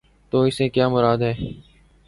[0.31, 1.33] تو اس سے کیا مراد ہے؟